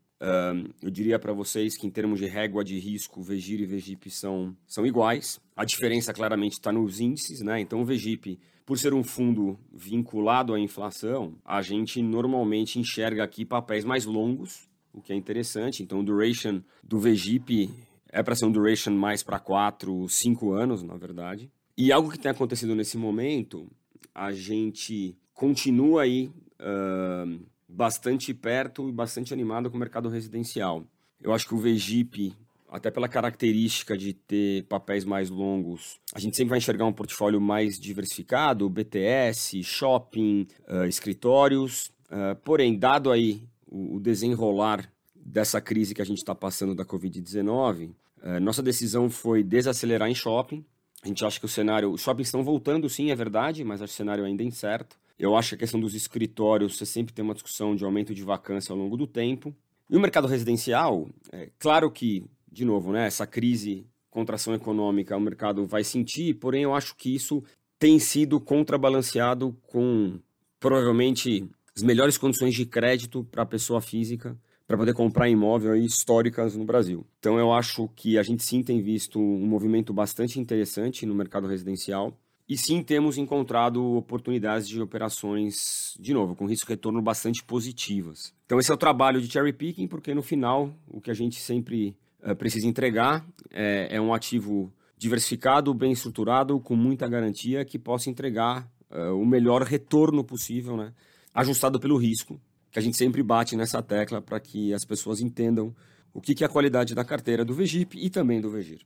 eu 0.82 0.90
diria 0.90 1.18
para 1.18 1.32
vocês 1.32 1.76
que, 1.76 1.86
em 1.86 1.90
termos 1.90 2.18
de 2.18 2.26
régua 2.26 2.64
de 2.64 2.78
risco, 2.78 3.22
VGIR 3.22 3.60
e 3.60 3.64
o 3.64 3.68
VGIP 3.68 4.10
são, 4.10 4.56
são 4.66 4.86
iguais. 4.86 5.40
A 5.54 5.64
diferença 5.64 6.12
claramente 6.12 6.52
está 6.52 6.72
nos 6.72 7.00
índices, 7.00 7.40
né? 7.42 7.60
Então, 7.60 7.82
o 7.82 7.84
VGIP, 7.84 8.38
por 8.64 8.78
ser 8.78 8.94
um 8.94 9.02
fundo 9.02 9.58
vinculado 9.72 10.54
à 10.54 10.60
inflação, 10.60 11.34
a 11.44 11.60
gente 11.60 12.00
normalmente 12.00 12.78
enxerga 12.78 13.24
aqui 13.24 13.44
papéis 13.44 13.84
mais 13.84 14.06
longos, 14.06 14.68
o 14.92 15.02
que 15.02 15.12
é 15.12 15.16
interessante. 15.16 15.82
Então, 15.82 16.00
o 16.00 16.04
duration 16.04 16.62
do 16.82 16.98
VGIP 16.98 17.70
é 18.10 18.22
para 18.22 18.34
ser 18.34 18.46
um 18.46 18.52
duration 18.52 18.92
mais 18.92 19.22
para 19.22 19.38
4, 19.38 20.08
5 20.08 20.52
anos, 20.52 20.82
na 20.82 20.96
verdade. 20.96 21.50
E 21.76 21.92
algo 21.92 22.10
que 22.10 22.18
tem 22.18 22.30
acontecido 22.30 22.74
nesse 22.74 22.96
momento, 22.96 23.70
a 24.14 24.32
gente 24.32 25.16
continua 25.34 26.02
aí. 26.02 26.30
Uh, 26.58 27.44
bastante 27.68 28.32
perto 28.32 28.88
e 28.88 28.92
bastante 28.92 29.32
animado 29.34 29.70
com 29.70 29.76
o 29.76 29.80
mercado 29.80 30.08
residencial. 30.08 30.84
Eu 31.20 31.32
acho 31.32 31.46
que 31.46 31.54
o 31.54 31.58
VGIP, 31.58 32.34
até 32.68 32.90
pela 32.90 33.08
característica 33.08 33.96
de 33.96 34.12
ter 34.12 34.64
papéis 34.64 35.04
mais 35.04 35.30
longos, 35.30 35.98
a 36.14 36.18
gente 36.18 36.36
sempre 36.36 36.50
vai 36.50 36.58
enxergar 36.58 36.86
um 36.86 36.92
portfólio 36.92 37.40
mais 37.40 37.78
diversificado, 37.78 38.68
BTS, 38.68 39.62
shopping, 39.62 40.46
uh, 40.68 40.84
escritórios. 40.84 41.90
Uh, 42.06 42.36
porém, 42.44 42.78
dado 42.78 43.10
aí 43.10 43.42
o, 43.66 43.96
o, 43.96 44.00
desenrolar 44.00 44.90
dessa 45.14 45.60
crise 45.60 45.94
que 45.94 46.02
a 46.02 46.04
gente 46.04 46.18
está 46.18 46.34
passando 46.34 46.74
da 46.74 46.84
Covid-19, 46.84 47.90
uh, 48.22 48.40
nossa 48.40 48.62
decisão 48.62 49.10
foi 49.10 49.42
desacelerar 49.42 50.08
em 50.08 50.14
shopping. 50.14 50.64
A 51.06 51.08
gente 51.08 51.24
acha 51.24 51.38
que 51.38 51.46
o 51.46 51.48
cenário. 51.48 51.92
Os 51.92 52.00
shoppings 52.00 52.26
estão 52.26 52.42
voltando, 52.42 52.88
sim, 52.88 53.12
é 53.12 53.14
verdade, 53.14 53.62
mas 53.62 53.80
acho 53.80 53.92
que 53.92 53.94
o 53.94 53.96
cenário 53.96 54.24
ainda 54.24 54.42
é 54.42 54.46
incerto. 54.46 54.98
Eu 55.16 55.36
acho 55.36 55.50
que 55.50 55.54
a 55.54 55.58
questão 55.58 55.78
dos 55.78 55.94
escritórios, 55.94 56.76
você 56.76 56.84
sempre 56.84 57.14
tem 57.14 57.24
uma 57.24 57.32
discussão 57.32 57.76
de 57.76 57.84
aumento 57.84 58.12
de 58.12 58.24
vacância 58.24 58.72
ao 58.72 58.78
longo 58.78 58.96
do 58.96 59.06
tempo. 59.06 59.54
E 59.88 59.96
o 59.96 60.00
mercado 60.00 60.26
residencial, 60.26 61.08
é 61.32 61.48
claro 61.60 61.92
que, 61.92 62.24
de 62.50 62.64
novo, 62.64 62.90
né, 62.90 63.06
essa 63.06 63.24
crise, 63.24 63.86
contração 64.10 64.52
econômica, 64.52 65.16
o 65.16 65.20
mercado 65.20 65.64
vai 65.64 65.84
sentir, 65.84 66.34
porém 66.34 66.64
eu 66.64 66.74
acho 66.74 66.96
que 66.96 67.14
isso 67.14 67.40
tem 67.78 68.00
sido 68.00 68.40
contrabalanceado 68.40 69.56
com 69.62 70.18
provavelmente 70.58 71.48
as 71.76 71.84
melhores 71.84 72.18
condições 72.18 72.52
de 72.52 72.66
crédito 72.66 73.22
para 73.30 73.44
a 73.44 73.46
pessoa 73.46 73.80
física 73.80 74.36
para 74.66 74.76
poder 74.76 74.94
comprar 74.94 75.28
imóvel 75.28 75.76
históricas 75.76 76.56
no 76.56 76.64
Brasil. 76.64 77.06
Então 77.18 77.38
eu 77.38 77.52
acho 77.52 77.88
que 77.94 78.18
a 78.18 78.22
gente 78.22 78.42
sim 78.42 78.62
tem 78.62 78.82
visto 78.82 79.20
um 79.20 79.46
movimento 79.46 79.92
bastante 79.92 80.40
interessante 80.40 81.06
no 81.06 81.14
mercado 81.14 81.46
residencial. 81.46 82.18
E 82.48 82.56
sim 82.56 82.82
temos 82.82 83.18
encontrado 83.18 83.96
oportunidades 83.96 84.68
de 84.68 84.80
operações, 84.80 85.54
de 85.98 86.14
novo, 86.14 86.36
com 86.36 86.46
risco-retorno 86.46 87.02
bastante 87.02 87.42
positivas. 87.44 88.32
Então 88.44 88.58
esse 88.58 88.70
é 88.70 88.74
o 88.74 88.78
trabalho 88.78 89.20
de 89.20 89.30
cherry 89.30 89.52
picking, 89.52 89.88
porque 89.88 90.14
no 90.14 90.22
final 90.22 90.72
o 90.86 91.00
que 91.00 91.10
a 91.10 91.14
gente 91.14 91.40
sempre 91.40 91.96
uh, 92.22 92.36
precisa 92.36 92.66
entregar 92.66 93.26
é, 93.50 93.96
é, 93.96 94.00
um 94.00 94.14
ativo 94.14 94.72
diversificado, 94.96 95.74
bem 95.74 95.92
estruturado, 95.92 96.60
com 96.60 96.76
muita 96.76 97.08
garantia, 97.08 97.64
que 97.64 97.78
possa 97.78 98.08
entregar 98.10 98.68
uh, 98.90 99.20
o 99.20 99.26
melhor 99.26 99.62
retorno 99.62 100.22
possível, 100.22 100.76
né? 100.76 100.92
ajustado 101.36 101.78
pelo 101.78 101.98
risco, 101.98 102.40
que 102.76 102.80
a 102.80 102.82
gente 102.82 102.98
sempre 102.98 103.22
bate 103.22 103.56
nessa 103.56 103.82
tecla 103.82 104.20
para 104.20 104.38
que 104.38 104.74
as 104.74 104.84
pessoas 104.84 105.22
entendam 105.22 105.74
o 106.12 106.20
que, 106.20 106.34
que 106.34 106.44
é 106.44 106.46
a 106.46 106.50
qualidade 106.50 106.94
da 106.94 107.06
carteira 107.06 107.42
do 107.42 107.54
VGIP 107.54 107.98
e 107.98 108.10
também 108.10 108.38
do 108.38 108.50
VGIR. 108.50 108.80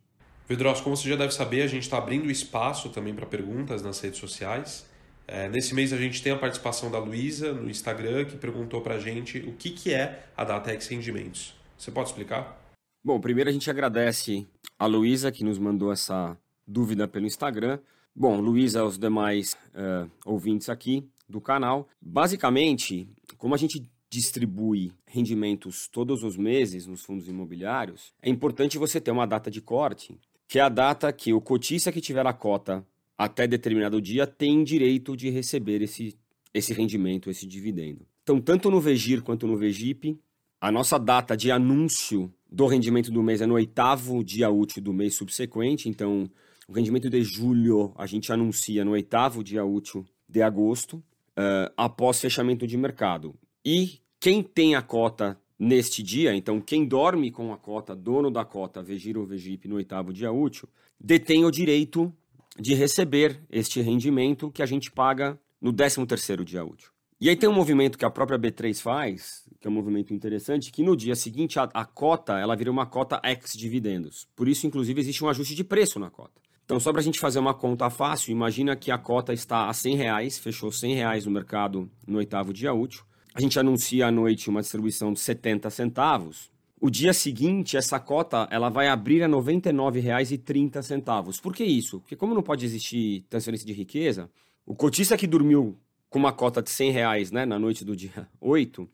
Pedroso, 0.47 0.81
como 0.85 0.97
você 0.97 1.09
já 1.09 1.17
deve 1.17 1.35
saber, 1.35 1.63
a 1.63 1.67
gente 1.67 1.83
está 1.83 1.99
abrindo 1.99 2.31
espaço 2.31 2.91
também 2.91 3.13
para 3.13 3.27
perguntas 3.27 3.83
nas 3.83 3.99
redes 3.99 4.21
sociais. 4.21 4.87
É, 5.27 5.49
nesse 5.49 5.75
mês 5.75 5.93
a 5.93 5.97
gente 5.97 6.23
tem 6.23 6.33
a 6.33 6.39
participação 6.39 6.89
da 6.89 7.01
Luísa 7.01 7.53
no 7.53 7.69
Instagram, 7.69 8.27
que 8.27 8.37
perguntou 8.37 8.81
para 8.81 8.95
a 8.95 9.01
gente 9.01 9.39
o 9.39 9.55
que, 9.55 9.71
que 9.71 9.93
é 9.93 10.25
a 10.37 10.45
Datex 10.45 10.87
Rendimentos. 10.87 11.57
Você 11.77 11.91
pode 11.91 12.11
explicar? 12.11 12.65
Bom, 13.03 13.21
primeiro 13.21 13.51
a 13.51 13.53
gente 13.53 13.69
agradece 13.69 14.47
a 14.79 14.87
Luísa, 14.87 15.33
que 15.33 15.43
nos 15.43 15.59
mandou 15.59 15.91
essa 15.91 16.39
dúvida 16.65 17.09
pelo 17.09 17.27
Instagram. 17.27 17.81
Bom, 18.15 18.41
Luísa, 18.41 18.83
aos 18.83 18.97
demais 18.97 19.55
uh, 19.75 20.09
ouvintes 20.25 20.69
aqui 20.69 21.11
do 21.31 21.41
canal. 21.41 21.89
Basicamente, 22.03 23.09
como 23.41 23.55
a 23.55 23.59
gente 23.59 23.91
distribui 24.11 24.93
rendimentos 25.07 25.89
todos 25.89 26.23
os 26.23 26.37
meses 26.37 26.87
nos 26.87 27.03
fundos 27.03 27.27
imobiliários, 27.27 28.13
é 28.21 28.29
importante 28.29 28.77
você 28.77 29.01
ter 29.01 29.11
uma 29.11 29.27
data 29.27 29.51
de 29.51 29.63
corte 29.63 30.17
que 30.47 30.59
é 30.59 30.63
a 30.63 30.69
data 30.69 31.13
que 31.13 31.33
o 31.33 31.41
cotista 31.41 31.91
que 31.93 32.01
tiver 32.01 32.27
a 32.27 32.33
cota 32.33 32.85
até 33.17 33.47
determinado 33.47 34.03
dia 34.03 34.27
tem 34.27 34.63
direito 34.65 35.17
de 35.17 35.31
receber 35.31 35.81
esse, 35.81 36.19
esse 36.53 36.73
rendimento, 36.73 37.31
esse 37.31 37.47
dividendo. 37.47 38.05
Então, 38.23 38.41
tanto 38.41 38.69
no 38.71 38.81
VEGIR 38.81 39.23
quanto 39.23 39.47
no 39.47 39.57
VEGIP, 39.57 40.19
a 40.61 40.71
nossa 40.73 40.99
data 40.99 41.37
de 41.37 41.51
anúncio 41.51 42.35
do 42.51 42.67
rendimento 42.67 43.11
do 43.11 43.23
mês 43.23 43.41
é 43.41 43.47
no 43.47 43.55
oitavo 43.55 44.23
dia 44.25 44.51
útil 44.51 44.83
do 44.83 44.93
mês 44.93 45.15
subsequente. 45.15 45.89
Então, 45.89 46.29
o 46.69 46.73
rendimento 46.73 47.09
de 47.09 47.23
julho 47.23 47.95
a 47.97 48.05
gente 48.05 48.33
anuncia 48.33 48.85
no 48.85 48.91
oitavo 48.91 49.45
dia 49.45 49.65
útil 49.65 50.05
de 50.29 50.43
agosto, 50.43 51.03
uh, 51.41 51.73
após 51.77 52.21
fechamento 52.21 52.67
de 52.67 52.77
mercado. 52.77 53.35
E 53.65 54.01
quem 54.19 54.43
tem 54.43 54.75
a 54.75 54.83
cota 54.83 55.41
neste 55.59 56.03
dia, 56.03 56.35
então 56.35 56.61
quem 56.61 56.87
dorme 56.87 57.31
com 57.31 57.53
a 57.53 57.57
cota, 57.57 57.95
dono 57.95 58.31
da 58.31 58.45
cota 58.45 58.83
Vegir 58.83 59.17
ou 59.17 59.27
Vegip 59.27 59.67
no 59.69 59.77
oitavo 59.77 60.13
dia 60.13 60.31
útil, 60.31 60.69
detém 60.99 61.45
o 61.45 61.51
direito 61.51 62.13
de 62.59 62.75
receber 62.75 63.41
este 63.51 63.81
rendimento 63.81 64.51
que 64.51 64.63
a 64.63 64.67
gente 64.67 64.91
paga 64.91 65.39
no 65.61 65.73
décimo 65.73 66.07
terceiro 66.07 66.45
dia 66.45 66.65
útil. 66.65 66.91
E 67.21 67.29
aí 67.29 67.37
tem 67.37 67.49
um 67.49 67.55
movimento 67.55 67.99
que 67.99 68.05
a 68.05 68.11
própria 68.11 68.39
B3 68.39 68.81
faz, 68.81 69.45
que 69.61 69.69
é 69.69 69.71
um 69.71 69.75
movimento 69.75 70.15
interessante, 70.15 70.73
que 70.73 70.83
no 70.83 70.97
dia 70.97 71.15
seguinte 71.15 71.59
a, 71.59 71.65
a 71.75 71.85
cota 71.85 72.39
ela 72.39 72.57
vira 72.57 72.71
uma 72.71 72.87
cota 72.87 73.21
ex-dividendos. 73.23 74.27
Por 74.35 74.49
isso, 74.49 74.67
inclusive, 74.67 74.99
existe 74.99 75.23
um 75.23 75.29
ajuste 75.29 75.55
de 75.55 75.63
preço 75.63 75.99
na 75.99 76.09
cota. 76.09 76.41
Então, 76.71 76.79
só 76.79 76.93
para 76.93 77.01
a 77.01 77.05
gente 77.05 77.19
fazer 77.19 77.41
uma 77.41 77.53
conta 77.53 77.91
fácil, 77.91 78.31
imagina 78.31 78.77
que 78.77 78.93
a 78.93 78.97
cota 78.97 79.33
está 79.33 79.69
a 79.69 79.73
100 79.73 79.97
reais, 79.97 80.39
fechou 80.39 80.71
100 80.71 80.95
reais 80.95 81.27
no 81.27 81.33
mercado 81.33 81.91
no 82.07 82.19
oitavo 82.19 82.53
dia 82.53 82.73
útil 82.73 83.03
a 83.35 83.41
gente 83.41 83.59
anuncia 83.59 84.07
à 84.07 84.11
noite 84.11 84.51
uma 84.51 84.61
distribuição 84.61 85.13
de 85.13 85.21
70 85.21 85.71
centavos, 85.71 86.51
o 86.81 86.91
dia 86.91 87.13
seguinte 87.13 87.77
essa 87.77 88.01
cota 88.01 88.49
ela 88.51 88.69
vai 88.69 88.89
abrir 88.89 89.23
a 89.23 89.27
R$ 89.27 89.33
99,30. 89.33 91.41
Por 91.41 91.55
que 91.55 91.65
isso? 91.65 92.01
Porque 92.01 92.17
como 92.17 92.35
não 92.35 92.43
pode 92.43 92.65
existir 92.65 93.25
transferência 93.29 93.67
de 93.67 93.73
riqueza, 93.73 94.31
o 94.67 94.75
cotista 94.75 95.17
que 95.17 95.27
dormiu 95.27 95.77
com 96.09 96.19
uma 96.19 96.33
cota 96.33 96.63
de 96.63 96.71
100 96.71 96.91
reais 96.91 97.31
né, 97.31 97.47
na 97.47 97.59
noite 97.59 97.85
do 97.85 97.95
dia 97.95 98.29
8, 98.41 98.89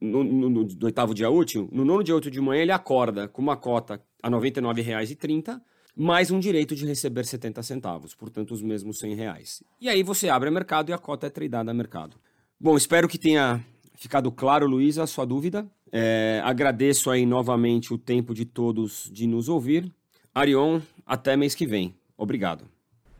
no, 0.00 0.24
no, 0.24 0.50
no, 0.50 0.64
do 0.64 0.86
oitavo 0.86 1.14
dia 1.14 1.30
útil, 1.30 1.68
no 1.70 1.84
nono 1.84 2.02
dia 2.02 2.14
8 2.14 2.30
de 2.30 2.40
manhã 2.40 2.62
ele 2.62 2.72
acorda 2.72 3.28
com 3.28 3.42
uma 3.42 3.56
cota 3.56 4.02
a 4.22 4.28
R$ 4.28 4.34
99,30 4.34 5.60
mais 5.96 6.30
um 6.30 6.38
direito 6.38 6.74
de 6.74 6.86
receber 6.86 7.24
70 7.24 7.62
centavos, 7.62 8.14
portanto 8.14 8.52
os 8.52 8.62
mesmos 8.62 8.98
100 8.98 9.14
reais. 9.14 9.62
E 9.80 9.88
aí 9.88 10.02
você 10.02 10.28
abre 10.28 10.48
o 10.48 10.52
mercado 10.52 10.90
e 10.90 10.92
a 10.92 10.98
cota 10.98 11.26
é 11.26 11.30
tradeada 11.30 11.70
a 11.70 11.74
mercado. 11.74 12.16
Bom, 12.58 12.76
espero 12.76 13.08
que 13.08 13.18
tenha 13.18 13.64
ficado 13.94 14.30
claro, 14.30 14.66
Luísa, 14.66 15.02
a 15.02 15.06
sua 15.06 15.24
dúvida. 15.24 15.66
É, 15.92 16.40
agradeço 16.44 17.10
aí 17.10 17.26
novamente 17.26 17.92
o 17.92 17.98
tempo 17.98 18.34
de 18.34 18.44
todos 18.44 19.10
de 19.12 19.26
nos 19.26 19.48
ouvir. 19.48 19.92
Arion, 20.34 20.80
até 21.04 21.36
mês 21.36 21.54
que 21.54 21.66
vem. 21.66 21.94
Obrigado. 22.16 22.64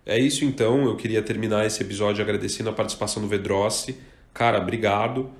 É 0.06 0.18
isso 0.18 0.44
então, 0.44 0.84
eu 0.84 0.96
queria 0.96 1.22
terminar 1.22 1.66
esse 1.66 1.82
episódio 1.82 2.22
agradecendo 2.22 2.70
a 2.70 2.72
participação 2.72 3.22
do 3.22 3.28
Vedrossi. 3.28 3.96
Cara, 4.32 4.58
obrigado. 4.58 5.30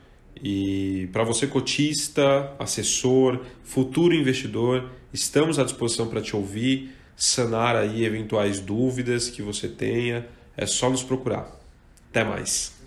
E 0.43 1.09
para 1.13 1.25
você 1.25 1.47
cotista, 1.47 2.55
assessor, 2.59 3.45
futuro 3.63 4.15
investidor, 4.15 4.91
estamos 5.13 5.59
à 5.59 5.65
disposição 5.65 6.09
para 6.09 6.21
te 6.21 6.35
ouvir, 6.35 6.91
sanar 7.21 7.77
aí 7.77 8.05
eventuais 8.05 8.61
dúvidas 8.61 9.29
que 9.29 9.43
você 9.43 9.69
tenha. 9.69 10.27
É 10.57 10.67
só 10.67 10.91
nos 10.91 11.03
procurar. 11.03 11.51
Até 12.11 12.25
mais. 12.25 12.80